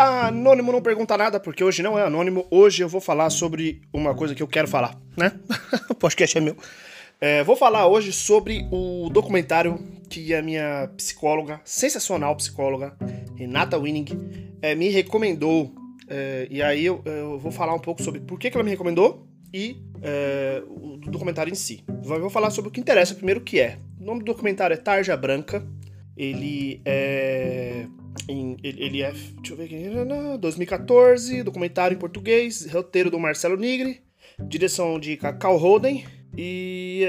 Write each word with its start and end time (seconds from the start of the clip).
Anônimo 0.00 0.72
não 0.72 0.80
pergunta 0.80 1.14
nada, 1.14 1.38
porque 1.38 1.62
hoje 1.62 1.82
não 1.82 1.98
é 1.98 2.02
anônimo. 2.02 2.46
Hoje 2.50 2.82
eu 2.82 2.88
vou 2.88 3.02
falar 3.02 3.28
sobre 3.28 3.82
uma 3.92 4.14
coisa 4.14 4.34
que 4.34 4.42
eu 4.42 4.48
quero 4.48 4.66
falar, 4.66 4.98
né? 5.14 5.38
o 5.90 5.94
podcast 5.94 6.38
é 6.38 6.40
meu. 6.40 6.56
É, 7.20 7.44
vou 7.44 7.54
falar 7.54 7.86
hoje 7.86 8.10
sobre 8.10 8.66
o 8.72 9.10
documentário 9.10 9.78
que 10.08 10.34
a 10.34 10.40
minha 10.40 10.88
psicóloga, 10.96 11.60
sensacional 11.66 12.34
psicóloga, 12.34 12.96
Renata 13.36 13.78
Winning, 13.78 14.06
é, 14.62 14.74
me 14.74 14.88
recomendou. 14.88 15.74
É, 16.08 16.48
e 16.50 16.62
aí 16.62 16.86
eu, 16.86 17.02
eu, 17.04 17.38
vou 17.38 17.52
falar 17.52 17.74
um 17.74 17.78
pouco 17.78 18.02
sobre 18.02 18.20
por 18.20 18.38
que, 18.38 18.50
que 18.50 18.56
ela 18.56 18.64
me 18.64 18.70
recomendou 18.70 19.28
e 19.52 19.76
é, 20.00 20.62
o 20.66 20.96
documentário 20.96 21.52
em 21.52 21.54
si. 21.54 21.84
Vou 22.02 22.30
falar 22.30 22.48
sobre 22.50 22.70
o 22.70 22.72
que 22.72 22.80
interessa 22.80 23.14
primeiro, 23.14 23.42
que 23.42 23.60
é. 23.60 23.76
O 24.00 24.04
nome 24.04 24.20
do 24.20 24.24
documentário 24.24 24.72
é 24.72 24.78
Tarja 24.78 25.14
Branca. 25.14 25.62
Ele 26.16 26.80
é. 26.86 27.86
Em, 28.28 28.56
ele 28.62 29.02
é. 29.02 29.12
Deixa 29.12 29.52
eu 29.52 29.56
ver 29.56 29.64
aqui. 29.64 30.38
2014, 30.38 31.42
documentário 31.42 31.94
em 31.94 31.98
português, 31.98 32.66
roteiro 32.70 33.10
do 33.10 33.18
Marcelo 33.18 33.56
Nigri, 33.56 34.00
direção 34.40 34.98
de 34.98 35.16
Cacau 35.16 35.56
Roden. 35.56 36.04
E. 36.36 37.04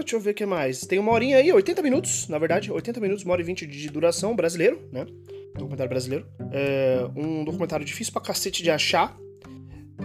Deixa 0.00 0.16
eu 0.16 0.20
ver 0.20 0.30
o 0.30 0.34
que 0.34 0.46
mais. 0.46 0.80
Tem 0.80 0.98
uma 0.98 1.12
horinha 1.12 1.36
aí, 1.36 1.52
80 1.52 1.82
minutos, 1.82 2.28
na 2.28 2.38
verdade, 2.38 2.72
80 2.72 3.00
minutos, 3.00 3.24
uma 3.24 3.32
hora 3.32 3.42
e 3.42 3.44
20 3.44 3.66
de 3.66 3.88
duração, 3.88 4.34
brasileiro, 4.34 4.88
né? 4.92 5.06
Documentário 5.54 5.90
brasileiro. 5.90 6.26
É 6.52 7.08
um 7.16 7.44
documentário 7.44 7.84
difícil 7.84 8.12
pra 8.12 8.22
cacete 8.22 8.62
de 8.62 8.70
achar. 8.70 9.16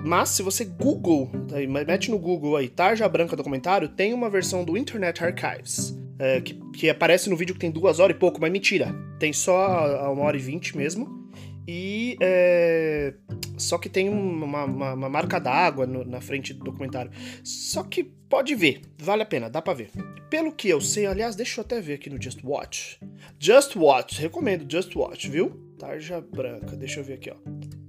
Mas 0.05 0.29
se 0.29 0.41
você 0.41 0.65
Google, 0.65 1.31
tá 1.47 1.55
mete 1.85 2.09
no 2.11 2.17
Google 2.17 2.57
aí, 2.57 2.67
Tarja 2.67 3.07
Branca 3.07 3.35
Documentário, 3.35 3.87
tem 3.87 4.13
uma 4.13 4.29
versão 4.29 4.65
do 4.65 4.75
Internet 4.75 5.23
Archives. 5.23 5.95
É, 6.23 6.39
que, 6.39 6.53
que, 6.71 6.89
aparece 6.89 7.29
no 7.29 7.35
vídeo 7.35 7.53
que 7.53 7.59
tem 7.59 7.69
duas 7.69 7.99
horas 7.99 8.15
e 8.15 8.19
pouco, 8.19 8.39
mas 8.39 8.49
mentira. 8.49 8.95
Tem 9.19 9.33
só 9.33 10.09
uma 10.09 10.23
hora 10.23 10.37
e 10.37 10.39
vinte 10.39 10.77
mesmo. 10.77 11.29
E 11.67 12.17
é, 12.21 13.13
só 13.57 13.77
que 13.77 13.89
tem 13.89 14.07
uma, 14.07 14.63
uma, 14.63 14.93
uma 14.93 15.09
marca 15.09 15.37
d'água 15.37 15.85
na 15.85 16.21
frente 16.21 16.53
do 16.53 16.63
documentário. 16.63 17.11
Só 17.43 17.83
que 17.83 18.05
pode 18.05 18.55
ver, 18.55 18.83
vale 18.97 19.21
a 19.21 19.25
pena, 19.25 19.49
dá 19.49 19.61
pra 19.61 19.73
ver. 19.73 19.89
Pelo 20.29 20.53
que 20.53 20.69
eu 20.69 20.79
sei, 20.79 21.05
aliás, 21.05 21.35
deixa 21.35 21.59
eu 21.59 21.65
até 21.65 21.81
ver 21.81 21.95
aqui 21.95 22.09
no 22.09 22.21
Just 22.21 22.39
Watch. 22.41 22.99
Just 23.37 23.75
Watch, 23.75 24.21
recomendo 24.21 24.65
Just 24.69 24.95
Watch, 24.95 25.29
viu? 25.29 25.73
Tarja 25.77 26.21
branca, 26.21 26.77
deixa 26.77 27.01
eu 27.01 27.03
ver 27.03 27.13
aqui, 27.15 27.31
ó. 27.31 27.35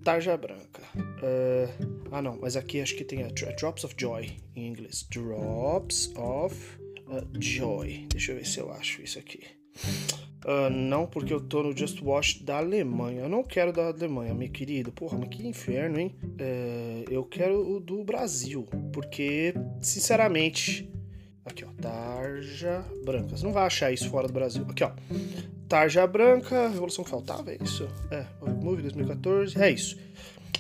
Tarja 0.03 0.36
branca. 0.36 0.83
Uh, 0.97 2.08
ah, 2.11 2.20
não, 2.20 2.36
mas 2.41 2.56
aqui 2.56 2.80
acho 2.80 2.97
que 2.97 3.05
tem 3.05 3.23
a, 3.23 3.27
a 3.27 3.53
Drops 3.53 3.84
of 3.84 3.95
Joy 3.97 4.36
em 4.56 4.67
inglês. 4.67 5.06
Drops 5.11 6.12
of 6.17 6.83
uh, 7.08 7.27
Joy. 7.41 8.06
Deixa 8.08 8.33
eu 8.33 8.36
ver 8.36 8.47
se 8.47 8.58
eu 8.58 8.72
acho 8.72 9.02
isso 9.02 9.19
aqui. 9.19 9.41
Uh, 10.44 10.69
não, 10.70 11.06
porque 11.06 11.33
eu 11.33 11.41
tô 11.41 11.62
no 11.62 11.77
Just 11.77 12.02
Watch 12.02 12.44
da 12.44 12.58
Alemanha. 12.58 13.22
Eu 13.22 13.28
não 13.28 13.42
quero 13.42 13.72
da 13.72 13.86
Alemanha, 13.86 14.34
meu 14.34 14.48
querido. 14.50 14.92
Porra, 14.92 15.16
mas 15.19 15.30
que 15.30 15.46
inferno, 15.46 15.98
hein? 15.98 16.14
Uh, 16.22 17.11
eu 17.11 17.24
quero 17.24 17.77
o 17.77 17.80
do 17.80 18.05
Brasil. 18.05 18.69
Porque, 18.92 19.55
sinceramente. 19.80 20.91
Aqui, 21.44 21.64
ó. 21.64 21.69
Tarja 21.80 22.84
branca. 23.05 23.36
Você 23.36 23.44
não 23.44 23.52
vai 23.52 23.64
achar 23.64 23.91
isso 23.91 24.08
fora 24.11 24.27
do 24.27 24.34
Brasil. 24.34 24.66
Aqui, 24.68 24.84
ó. 24.84 24.92
Tarja 25.66 26.06
branca. 26.06 26.68
Revolução 26.68 27.05
que 27.05 27.11
faltava, 27.11 27.50
é 27.50 27.58
isso? 27.62 27.89
É. 28.11 28.27
Movie 28.62 28.83
2014. 28.83 29.61
É 29.61 29.70
isso. 29.70 29.98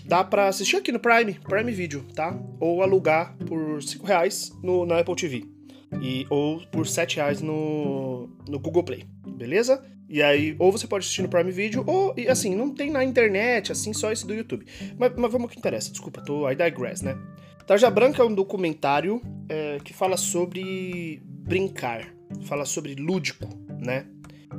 Dá 0.06 0.22
pra 0.22 0.48
assistir 0.48 0.76
aqui 0.76 0.92
no 0.92 1.00
Prime, 1.00 1.34
Prime 1.34 1.72
Video, 1.72 2.02
tá? 2.14 2.38
Ou 2.60 2.82
alugar 2.82 3.34
por 3.46 3.82
5 3.82 4.06
reais 4.06 4.52
no, 4.62 4.84
na 4.84 4.98
Apple 4.98 5.16
TV. 5.16 5.53
E, 6.02 6.26
ou 6.30 6.60
por 6.66 6.86
7 6.86 7.16
reais 7.16 7.40
no, 7.40 8.28
no 8.48 8.58
Google 8.58 8.84
Play 8.84 9.04
beleza? 9.34 9.84
E 10.08 10.22
aí, 10.22 10.54
ou 10.58 10.70
você 10.70 10.86
pode 10.86 11.04
assistir 11.04 11.22
no 11.22 11.28
Prime 11.28 11.50
Video, 11.50 11.82
ou, 11.86 12.14
e 12.16 12.28
assim, 12.28 12.54
não 12.54 12.72
tem 12.72 12.90
na 12.90 13.04
internet, 13.04 13.72
assim, 13.72 13.92
só 13.92 14.12
esse 14.12 14.26
do 14.26 14.34
YouTube. 14.34 14.64
Mas, 14.98 15.12
mas 15.16 15.32
vamos 15.32 15.42
ao 15.42 15.48
que 15.48 15.58
interessa, 15.58 15.90
desculpa, 15.90 16.22
tô, 16.22 16.48
I 16.48 16.54
digress, 16.54 17.02
né? 17.02 17.18
Tarja 17.66 17.90
Branca 17.90 18.22
é 18.22 18.24
um 18.24 18.34
documentário 18.34 19.22
é, 19.48 19.78
que 19.82 19.94
fala 19.94 20.16
sobre 20.16 21.22
brincar, 21.24 22.06
fala 22.42 22.64
sobre 22.64 22.94
lúdico, 22.94 23.48
né? 23.80 24.06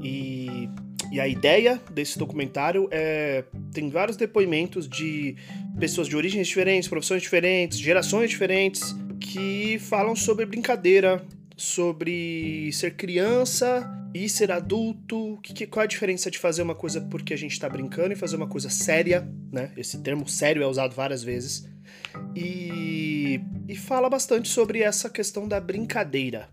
E, 0.01 0.67
e 1.11 1.19
a 1.19 1.27
ideia 1.27 1.79
desse 1.91 2.17
documentário 2.17 2.87
é. 2.91 3.45
Tem 3.71 3.89
vários 3.89 4.17
depoimentos 4.17 4.89
de 4.89 5.35
pessoas 5.79 6.07
de 6.07 6.15
origens 6.15 6.47
diferentes, 6.47 6.89
profissões 6.89 7.21
diferentes, 7.21 7.77
gerações 7.77 8.29
diferentes, 8.29 8.95
que 9.19 9.79
falam 9.79 10.15
sobre 10.15 10.45
brincadeira, 10.45 11.25
sobre 11.55 12.69
ser 12.73 12.95
criança 12.95 13.89
e 14.13 14.29
ser 14.29 14.51
adulto, 14.51 15.37
que, 15.41 15.53
que, 15.53 15.67
qual 15.67 15.83
a 15.83 15.87
diferença 15.87 16.31
de 16.31 16.37
fazer 16.37 16.61
uma 16.61 16.75
coisa 16.75 17.01
porque 17.01 17.33
a 17.33 17.37
gente 17.37 17.51
está 17.51 17.67
brincando 17.67 18.13
e 18.13 18.15
fazer 18.15 18.35
uma 18.35 18.47
coisa 18.47 18.69
séria, 18.69 19.27
né? 19.51 19.71
Esse 19.75 20.01
termo 20.01 20.27
sério 20.27 20.63
é 20.63 20.67
usado 20.67 20.95
várias 20.95 21.23
vezes. 21.23 21.67
E, 22.35 23.41
e 23.67 23.75
fala 23.75 24.09
bastante 24.09 24.47
sobre 24.47 24.81
essa 24.81 25.09
questão 25.09 25.47
da 25.47 25.59
brincadeira, 25.59 26.49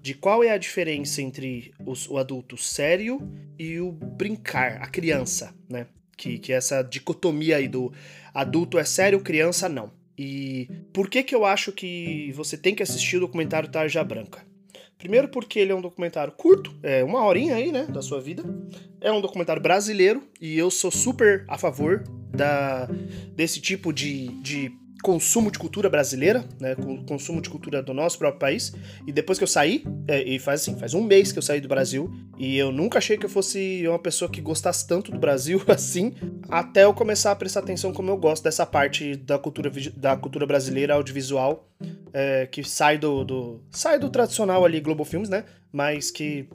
de 0.00 0.14
qual 0.14 0.42
é 0.42 0.50
a 0.50 0.58
diferença 0.58 1.20
entre 1.20 1.72
os, 1.84 2.08
o 2.08 2.16
adulto 2.16 2.56
sério 2.56 3.20
e 3.58 3.78
o 3.78 3.92
brincar, 3.92 4.80
a 4.82 4.86
criança, 4.86 5.54
né? 5.68 5.86
Que, 6.16 6.38
que 6.38 6.52
é 6.52 6.56
essa 6.56 6.82
dicotomia 6.82 7.56
aí 7.56 7.68
do 7.68 7.92
adulto 8.32 8.78
é 8.78 8.84
sério, 8.84 9.20
criança 9.20 9.68
não. 9.68 9.90
E 10.16 10.68
por 10.92 11.08
que 11.08 11.22
que 11.22 11.34
eu 11.34 11.44
acho 11.44 11.72
que 11.72 12.32
você 12.32 12.56
tem 12.56 12.74
que 12.74 12.82
assistir 12.82 13.16
o 13.16 13.20
documentário 13.20 13.70
Tarja 13.70 14.04
Branca? 14.04 14.44
Primeiro 14.98 15.28
porque 15.28 15.58
ele 15.58 15.72
é 15.72 15.74
um 15.74 15.80
documentário 15.80 16.32
curto, 16.32 16.72
é 16.82 17.02
uma 17.02 17.24
horinha 17.24 17.56
aí, 17.56 17.72
né, 17.72 17.86
da 17.86 18.00
sua 18.00 18.20
vida. 18.20 18.44
É 19.00 19.10
um 19.10 19.20
documentário 19.20 19.60
brasileiro 19.60 20.22
e 20.40 20.56
eu 20.56 20.70
sou 20.70 20.92
super 20.92 21.44
a 21.48 21.58
favor 21.58 22.04
da, 22.30 22.86
desse 23.34 23.60
tipo 23.60 23.92
de, 23.92 24.28
de 24.40 24.70
consumo 25.02 25.50
de 25.50 25.58
cultura 25.58 25.90
brasileira, 25.90 26.44
né, 26.60 26.76
consumo 27.06 27.42
de 27.42 27.50
cultura 27.50 27.82
do 27.82 27.92
nosso 27.92 28.16
próprio 28.16 28.38
país. 28.38 28.72
E 29.06 29.12
depois 29.12 29.36
que 29.36 29.44
eu 29.44 29.48
saí, 29.48 29.84
é, 30.06 30.22
e 30.22 30.38
faz 30.38 30.62
assim, 30.62 30.78
faz 30.78 30.94
um 30.94 31.02
mês 31.02 31.32
que 31.32 31.38
eu 31.38 31.42
saí 31.42 31.60
do 31.60 31.68
Brasil, 31.68 32.10
e 32.38 32.56
eu 32.56 32.70
nunca 32.70 32.98
achei 32.98 33.18
que 33.18 33.26
eu 33.26 33.30
fosse 33.30 33.84
uma 33.86 33.98
pessoa 33.98 34.30
que 34.30 34.40
gostasse 34.40 34.86
tanto 34.86 35.10
do 35.10 35.18
Brasil 35.18 35.60
assim, 35.66 36.14
até 36.48 36.84
eu 36.84 36.94
começar 36.94 37.32
a 37.32 37.36
prestar 37.36 37.60
atenção 37.60 37.92
como 37.92 38.10
eu 38.10 38.16
gosto 38.16 38.44
dessa 38.44 38.64
parte 38.64 39.16
da 39.16 39.38
cultura, 39.38 39.70
da 39.96 40.16
cultura 40.16 40.46
brasileira 40.46 40.94
audiovisual, 40.94 41.68
é, 42.12 42.46
que 42.46 42.62
sai 42.62 42.96
do, 42.96 43.24
do, 43.24 43.60
sai 43.70 43.98
do 43.98 44.08
tradicional 44.08 44.64
ali 44.64 44.80
Globo 44.80 45.04
Filmes, 45.04 45.28
né? 45.28 45.44
Mas 45.72 46.10
que 46.10 46.48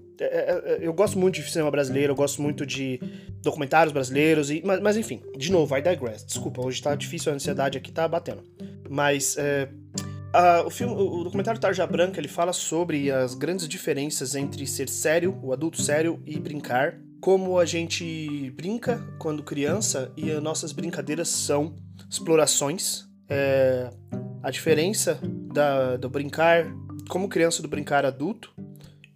eu 0.79 0.93
gosto 0.93 1.17
muito 1.17 1.35
de 1.35 1.49
cinema 1.49 1.71
brasileiro, 1.71 2.11
eu 2.11 2.15
gosto 2.15 2.41
muito 2.41 2.65
de 2.65 2.99
documentários 3.41 3.93
brasileiros, 3.93 4.49
e, 4.49 4.61
mas, 4.65 4.79
mas 4.79 4.97
enfim, 4.97 5.21
de 5.37 5.51
novo, 5.51 5.75
I 5.75 5.81
digress. 5.81 6.25
Desculpa, 6.25 6.65
hoje 6.65 6.81
tá 6.81 6.95
difícil, 6.95 7.31
a 7.31 7.35
ansiedade 7.35 7.77
aqui 7.77 7.91
tá 7.91 8.07
batendo. 8.07 8.43
Mas 8.89 9.35
é, 9.37 9.69
a, 10.33 10.63
o, 10.65 10.69
filme, 10.69 10.93
o 10.93 11.23
documentário 11.23 11.59
Tarja 11.59 11.85
Branca 11.87 12.19
ele 12.19 12.27
fala 12.27 12.53
sobre 12.53 13.11
as 13.11 13.33
grandes 13.33 13.67
diferenças 13.67 14.35
entre 14.35 14.65
ser 14.67 14.89
sério, 14.89 15.37
o 15.41 15.53
adulto 15.53 15.81
sério, 15.81 16.21
e 16.25 16.39
brincar. 16.39 16.99
Como 17.19 17.57
a 17.57 17.65
gente 17.65 18.51
brinca 18.51 19.03
quando 19.17 19.41
criança 19.41 20.11
e 20.15 20.31
as 20.31 20.41
nossas 20.41 20.71
brincadeiras 20.71 21.29
são 21.29 21.75
explorações. 22.09 23.07
É, 23.29 23.89
a 24.43 24.51
diferença 24.51 25.19
da, 25.23 25.97
do 25.97 26.09
brincar 26.09 26.65
como 27.09 27.27
criança 27.27 27.61
do 27.61 27.67
brincar 27.67 28.05
adulto 28.05 28.53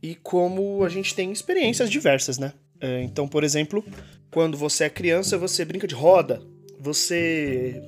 e 0.02 0.16
como 0.16 0.84
a 0.84 0.90
gente 0.90 1.14
tem 1.14 1.32
experiências 1.32 1.90
diversas, 1.90 2.38
né? 2.38 2.54
É, 2.80 3.04
então, 3.04 3.28
por 3.28 3.44
exemplo, 3.44 3.86
quando 4.32 4.58
você 4.58 4.86
é 4.86 4.90
criança, 4.90 5.38
você 5.38 5.64
brinca 5.64 5.88
de 5.88 5.94
roda, 5.94 6.42
você 6.80 7.82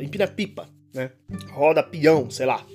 empina 0.00 0.26
pipa, 0.26 0.68
né? 0.92 1.10
Roda 1.50 1.82
peão, 1.82 2.28
sei 2.28 2.46
lá. 2.46 2.66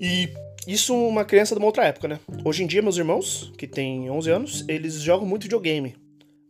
E 0.00 0.28
isso 0.66 0.94
uma 0.94 1.24
criança 1.24 1.54
de 1.54 1.60
uma 1.60 1.66
outra 1.66 1.84
época, 1.84 2.08
né? 2.08 2.18
Hoje 2.44 2.64
em 2.64 2.66
dia, 2.66 2.82
meus 2.82 2.96
irmãos, 2.96 3.52
que 3.56 3.66
têm 3.66 4.10
11 4.10 4.30
anos, 4.30 4.64
eles 4.68 4.94
jogam 4.94 5.26
muito 5.26 5.44
videogame. 5.44 5.94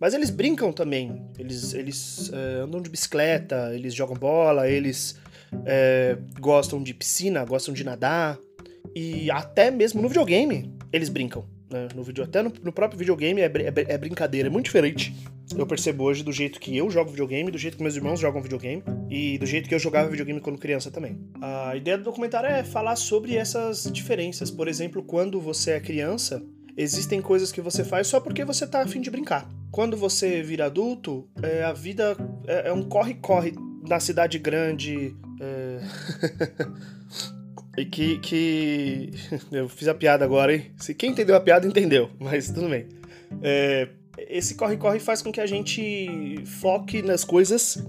Mas 0.00 0.14
eles 0.14 0.30
brincam 0.30 0.72
também. 0.72 1.28
Eles, 1.38 1.74
eles 1.74 2.30
é, 2.32 2.60
andam 2.60 2.80
de 2.80 2.88
bicicleta, 2.88 3.74
eles 3.74 3.92
jogam 3.94 4.16
bola, 4.16 4.70
eles 4.70 5.18
é, 5.66 6.16
gostam 6.40 6.82
de 6.82 6.94
piscina, 6.94 7.44
gostam 7.44 7.74
de 7.74 7.84
nadar. 7.84 8.38
E 8.94 9.30
até 9.30 9.70
mesmo 9.70 10.00
no 10.00 10.08
videogame, 10.08 10.72
eles 10.92 11.08
brincam 11.08 11.44
né, 11.70 11.88
no 11.94 12.02
vídeo. 12.02 12.24
Até 12.24 12.42
no, 12.42 12.52
no 12.62 12.72
próprio 12.72 12.98
videogame 12.98 13.40
é, 13.40 13.46
é, 13.46 13.94
é, 13.94 13.98
brincadeira, 13.98 14.48
é 14.48 14.50
muito 14.50 14.66
diferente. 14.66 15.14
Eu 15.56 15.66
percebo 15.66 16.04
hoje 16.04 16.22
do 16.22 16.32
jeito 16.32 16.60
que 16.60 16.76
eu 16.76 16.90
jogo 16.90 17.10
videogame, 17.10 17.50
do 17.50 17.58
jeito 17.58 17.76
que 17.76 17.82
meus 17.82 17.96
irmãos 17.96 18.20
jogam 18.20 18.42
videogame 18.42 18.82
e 19.08 19.38
do 19.38 19.46
jeito 19.46 19.68
que 19.68 19.74
eu 19.74 19.78
jogava 19.78 20.10
videogame 20.10 20.40
quando 20.40 20.58
criança 20.58 20.90
também. 20.90 21.18
A 21.40 21.74
ideia 21.76 21.96
do 21.96 22.04
documentário 22.04 22.48
é 22.48 22.62
falar 22.62 22.96
sobre 22.96 23.36
essas 23.36 23.90
diferenças. 23.90 24.50
Por 24.50 24.68
exemplo, 24.68 25.02
quando 25.02 25.40
você 25.40 25.72
é 25.72 25.80
criança, 25.80 26.42
existem 26.76 27.22
coisas 27.22 27.50
que 27.50 27.60
você 27.60 27.82
faz 27.82 28.06
só 28.06 28.20
porque 28.20 28.44
você 28.44 28.66
tá 28.66 28.82
afim 28.82 29.00
de 29.00 29.10
brincar. 29.10 29.48
Quando 29.70 29.96
você 29.96 30.42
vira 30.42 30.66
adulto, 30.66 31.28
é, 31.42 31.64
a 31.64 31.72
vida 31.72 32.16
é, 32.46 32.68
é 32.68 32.72
um 32.72 32.82
corre-corre 32.82 33.54
na 33.88 34.00
cidade 34.00 34.38
grande. 34.38 35.16
É... 35.40 35.78
E 37.78 37.84
que, 37.84 38.18
que. 38.18 39.10
Eu 39.52 39.68
fiz 39.68 39.86
a 39.86 39.94
piada 39.94 40.24
agora, 40.24 40.54
hein? 40.54 40.66
Se 40.76 40.94
quem 40.94 41.10
entendeu 41.10 41.36
a 41.36 41.40
piada, 41.40 41.66
entendeu, 41.66 42.10
mas 42.18 42.50
tudo 42.50 42.68
bem. 42.68 42.86
É... 43.42 43.88
esse 44.16 44.54
corre-corre 44.54 44.98
faz 44.98 45.22
com 45.22 45.30
que 45.30 45.40
a 45.40 45.46
gente 45.46 46.42
foque 46.60 47.02
nas 47.02 47.24
coisas 47.24 47.84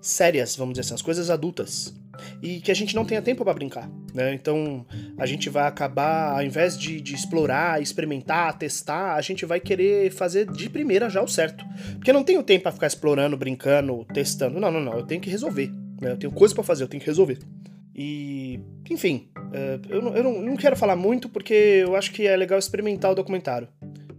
sérias, 0.00 0.56
vamos 0.56 0.74
dizer 0.74 0.82
assim, 0.82 0.94
as 0.94 1.02
coisas 1.02 1.30
adultas. 1.30 1.94
E 2.42 2.60
que 2.60 2.70
a 2.70 2.74
gente 2.74 2.94
não 2.94 3.04
tenha 3.04 3.22
tempo 3.22 3.44
para 3.44 3.54
brincar, 3.54 3.90
né? 4.12 4.34
Então 4.34 4.84
a 5.16 5.24
gente 5.24 5.48
vai 5.48 5.66
acabar, 5.66 6.34
ao 6.34 6.42
invés 6.42 6.78
de, 6.78 7.00
de, 7.00 7.14
explorar, 7.14 7.80
experimentar, 7.80 8.58
testar, 8.58 9.14
a 9.14 9.20
gente 9.22 9.46
vai 9.46 9.58
querer 9.58 10.10
fazer 10.10 10.50
de 10.50 10.68
primeira 10.68 11.08
já 11.08 11.22
o 11.22 11.28
certo. 11.28 11.64
Porque 11.94 12.10
eu 12.10 12.14
não 12.14 12.24
tenho 12.24 12.42
tempo 12.42 12.64
para 12.64 12.72
ficar 12.72 12.88
explorando, 12.88 13.38
brincando, 13.38 14.04
testando. 14.12 14.60
Não, 14.60 14.70
não, 14.70 14.80
não. 14.80 14.98
Eu 14.98 15.06
tenho 15.06 15.20
que 15.20 15.30
resolver. 15.30 15.72
Né? 15.98 16.12
Eu 16.12 16.16
tenho 16.18 16.32
coisa 16.32 16.54
para 16.54 16.64
fazer, 16.64 16.84
eu 16.84 16.88
tenho 16.88 17.00
que 17.00 17.06
resolver. 17.06 17.38
E, 17.94 18.60
enfim, 18.88 19.28
eu, 19.88 20.02
não, 20.02 20.16
eu 20.16 20.24
não, 20.24 20.42
não 20.42 20.56
quero 20.56 20.76
falar 20.76 20.96
muito 20.96 21.28
porque 21.28 21.54
eu 21.54 21.96
acho 21.96 22.12
que 22.12 22.26
é 22.26 22.36
legal 22.36 22.58
experimentar 22.58 23.10
o 23.10 23.14
documentário. 23.14 23.68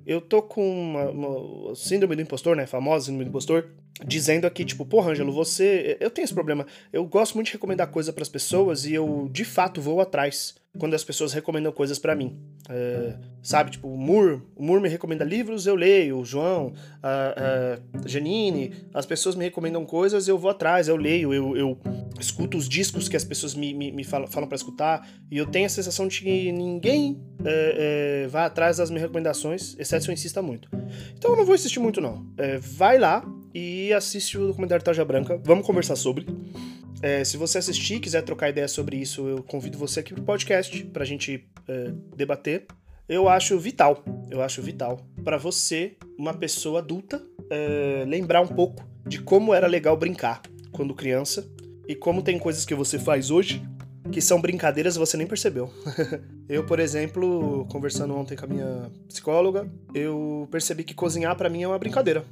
Eu 0.06 0.20
tô 0.20 0.42
com 0.42 0.62
uma, 0.62 1.10
uma 1.10 1.76
síndrome 1.76 2.16
do 2.16 2.22
impostor, 2.22 2.56
né? 2.56 2.66
Famosa 2.66 3.06
síndrome 3.06 3.26
do 3.26 3.30
impostor 3.30 3.70
dizendo 4.06 4.46
aqui, 4.46 4.66
tipo, 4.66 4.86
porra, 4.86 5.12
Ângelo, 5.12 5.32
você. 5.32 5.98
Eu 6.00 6.10
tenho 6.10 6.26
esse 6.26 6.34
problema. 6.34 6.66
Eu 6.92 7.06
gosto 7.06 7.36
muito 7.36 7.48
de 7.48 7.54
recomendar 7.54 7.88
coisa 7.88 8.12
para 8.12 8.24
as 8.24 8.30
pessoas 8.30 8.86
e 8.86 8.94
eu, 8.94 9.30
de 9.32 9.46
fato, 9.46 9.82
vou 9.82 10.02
atrás 10.02 10.56
quando 10.78 10.94
as 10.94 11.04
pessoas 11.04 11.34
recomendam 11.34 11.72
coisas 11.72 12.00
para 12.00 12.16
mim. 12.16 12.40
É, 12.70 13.16
sabe, 13.44 13.72
tipo, 13.72 13.90
o 13.90 13.98
Moore, 13.98 14.42
o 14.56 14.64
Moore 14.64 14.82
me 14.82 14.88
recomenda 14.88 15.26
livros, 15.26 15.68
eu 15.68 15.76
leio, 15.76 16.20
o 16.20 16.26
João, 16.26 16.74
a, 17.04 17.80
a 18.04 18.08
Janine, 18.08 18.74
as 18.94 19.06
pessoas 19.06 19.36
me 19.36 19.44
recomendam 19.44 19.86
coisas, 19.86 20.30
eu 20.30 20.38
vou 20.38 20.50
atrás, 20.50 20.88
eu 20.88 20.96
leio, 20.96 21.34
eu, 21.34 21.58
eu 21.58 21.78
escuto 22.18 22.58
os 22.58 22.70
discos 22.70 23.10
que 23.10 23.18
as 23.18 23.26
pessoas 23.26 23.54
me, 23.54 23.74
me, 23.74 23.92
me 23.92 24.04
falam, 24.06 24.28
falam 24.28 24.48
para 24.48 24.56
escutar, 24.56 25.06
e 25.30 25.38
eu 25.38 25.46
tenho 25.46 25.66
a 25.66 25.70
sensação 25.70 26.08
de 26.08 26.22
que 26.22 26.52
ninguém 26.54 27.20
é, 27.44 28.24
é, 28.24 28.28
vai 28.28 28.46
atrás 28.46 28.78
das 28.78 28.90
minhas 28.90 29.02
recomendações, 29.02 29.76
exceto 29.78 30.06
se 30.06 30.10
eu 30.10 30.14
insista 30.14 30.42
muito. 30.42 30.70
Então 31.18 31.32
eu 31.32 31.38
não 31.38 31.46
vou 31.46 31.56
insistir 31.56 31.80
muito, 31.80 32.00
não. 32.00 32.26
É, 32.38 32.58
vai 32.58 32.98
lá 32.98 33.26
e 33.54 33.92
assiste 33.94 34.38
o 34.38 34.48
documentário 34.48 34.84
Tarja 34.84 35.04
Branca, 35.04 35.40
vamos 35.44 35.66
conversar 35.66 35.96
sobre. 35.96 36.26
É, 37.02 37.24
se 37.24 37.38
você 37.38 37.58
assistir 37.58 38.00
quiser 38.00 38.22
trocar 38.22 38.50
ideia 38.50 38.68
sobre 38.68 38.98
isso, 38.98 39.28
eu 39.28 39.44
convido 39.44 39.78
você 39.78 40.00
aqui 40.00 40.14
pro 40.14 40.24
podcast 40.24 40.84
pra 40.86 41.04
gente 41.04 41.48
é, 41.68 41.92
debater. 42.16 42.66
Eu 43.10 43.28
acho 43.28 43.58
vital, 43.60 44.04
eu 44.30 44.42
acho 44.42 44.62
vital 44.62 45.06
para 45.24 45.38
você, 45.38 45.98
uma 46.18 46.34
pessoa 46.34 46.80
adulta, 46.80 47.22
é, 47.50 48.06
lembrar 48.08 48.42
um 48.42 48.48
pouco 48.48 48.86
de 49.06 49.20
como 49.20 49.54
era 49.54 49.68
legal 49.68 49.98
brincar 49.98 50.42
quando 50.72 50.94
criança 50.94 51.46
e 51.88 51.96
como 51.96 52.22
tem 52.22 52.40
coisas 52.40 52.64
que 52.64 52.76
você 52.76 52.98
faz 52.98 53.32
hoje 53.32 53.62
que 54.12 54.22
são 54.22 54.42
brincadeiras 54.42 54.96
e 54.96 55.00
você 55.00 55.16
nem 55.16 55.26
percebeu. 55.26 55.72
eu, 56.50 56.66
por 56.66 56.80
exemplo, 56.80 57.66
conversando 57.70 58.14
ontem 58.16 58.36
com 58.36 58.46
a 58.46 58.48
minha 58.48 58.92
psicóloga, 59.08 59.72
eu 59.94 60.48
percebi 60.52 60.84
que 60.84 60.94
cozinhar 60.94 61.36
para 61.36 61.50
mim 61.50 61.64
é 61.64 61.68
uma 61.68 61.80
brincadeira 61.80 62.26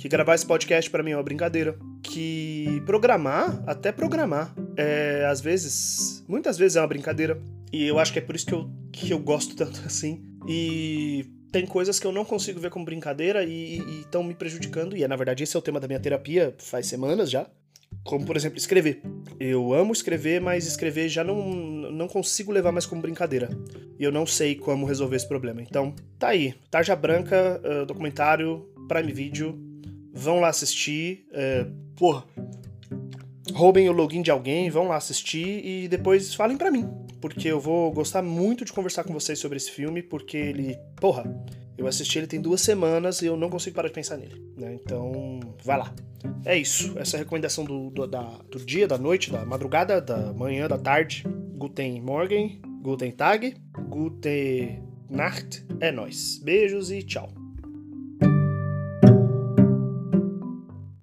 que 0.00 0.08
gravar 0.08 0.34
esse 0.34 0.46
podcast 0.46 0.90
para 0.90 1.02
mim 1.02 1.10
é 1.10 1.16
uma 1.16 1.22
brincadeira, 1.22 1.78
que 2.02 2.82
programar, 2.86 3.62
até 3.66 3.92
programar, 3.92 4.54
é, 4.74 5.26
às 5.30 5.42
vezes, 5.42 6.24
muitas 6.26 6.56
vezes 6.56 6.76
é 6.76 6.80
uma 6.80 6.86
brincadeira. 6.86 7.38
E 7.70 7.86
eu 7.86 7.98
acho 7.98 8.10
que 8.10 8.18
é 8.18 8.22
por 8.22 8.34
isso 8.34 8.46
que 8.46 8.54
eu, 8.54 8.70
que 8.90 9.10
eu 9.10 9.18
gosto 9.18 9.54
tanto 9.54 9.78
assim. 9.84 10.24
E 10.48 11.26
tem 11.52 11.66
coisas 11.66 12.00
que 12.00 12.06
eu 12.06 12.12
não 12.12 12.24
consigo 12.24 12.58
ver 12.58 12.70
como 12.70 12.82
brincadeira 12.82 13.44
e 13.44 14.00
estão 14.00 14.24
me 14.24 14.32
prejudicando. 14.34 14.96
E 14.96 15.04
é, 15.04 15.08
na 15.08 15.16
verdade, 15.16 15.44
esse 15.44 15.54
é 15.54 15.58
o 15.58 15.62
tema 15.62 15.78
da 15.78 15.86
minha 15.86 16.00
terapia 16.00 16.54
faz 16.58 16.86
semanas 16.86 17.30
já. 17.30 17.46
Como, 18.02 18.24
por 18.24 18.36
exemplo, 18.36 18.56
escrever. 18.56 19.02
Eu 19.38 19.74
amo 19.74 19.92
escrever, 19.92 20.40
mas 20.40 20.66
escrever 20.66 21.10
já 21.10 21.22
não, 21.22 21.52
não 21.52 22.08
consigo 22.08 22.50
levar 22.50 22.72
mais 22.72 22.86
como 22.86 23.02
brincadeira. 23.02 23.50
E 23.98 24.02
eu 24.02 24.10
não 24.10 24.24
sei 24.24 24.54
como 24.54 24.86
resolver 24.86 25.16
esse 25.16 25.28
problema. 25.28 25.60
Então, 25.60 25.94
tá 26.18 26.28
aí. 26.28 26.54
Tarja 26.70 26.96
Branca, 26.96 27.60
uh, 27.62 27.84
documentário, 27.84 28.66
Prime 28.88 29.12
Video, 29.12 29.69
vão 30.12 30.40
lá 30.40 30.48
assistir. 30.48 31.26
É, 31.32 31.66
porra, 31.96 32.24
roubem 33.52 33.88
o 33.88 33.92
login 33.92 34.22
de 34.22 34.30
alguém, 34.30 34.70
vão 34.70 34.88
lá 34.88 34.96
assistir 34.96 35.64
e 35.64 35.88
depois 35.88 36.34
falem 36.34 36.56
para 36.56 36.70
mim. 36.70 36.88
Porque 37.20 37.48
eu 37.48 37.60
vou 37.60 37.92
gostar 37.92 38.22
muito 38.22 38.64
de 38.64 38.72
conversar 38.72 39.04
com 39.04 39.12
vocês 39.12 39.38
sobre 39.38 39.56
esse 39.56 39.70
filme, 39.70 40.02
porque 40.02 40.36
ele. 40.36 40.78
Porra, 40.96 41.24
eu 41.76 41.86
assisti 41.86 42.18
ele 42.18 42.26
tem 42.26 42.40
duas 42.40 42.60
semanas 42.60 43.22
e 43.22 43.26
eu 43.26 43.36
não 43.36 43.50
consigo 43.50 43.76
parar 43.76 43.88
de 43.88 43.94
pensar 43.94 44.16
nele. 44.16 44.40
Né? 44.56 44.74
Então, 44.74 45.40
vai 45.64 45.78
lá. 45.78 45.94
É 46.44 46.56
isso. 46.56 46.98
Essa 46.98 47.16
é 47.16 47.20
a 47.20 47.22
recomendação 47.22 47.64
do, 47.64 47.90
do, 47.90 48.06
da, 48.06 48.22
do 48.50 48.58
dia, 48.58 48.86
da 48.86 48.98
noite, 48.98 49.30
da 49.30 49.44
madrugada, 49.44 50.00
da 50.00 50.32
manhã, 50.32 50.68
da 50.68 50.78
tarde. 50.78 51.24
Guten 51.56 52.00
Morgen, 52.00 52.60
Guten 52.82 53.10
Tag, 53.12 53.54
Gute 53.88 54.80
Nacht. 55.10 55.64
É 55.78 55.92
nóis. 55.92 56.38
Beijos 56.42 56.90
e 56.90 57.02
tchau. 57.02 57.39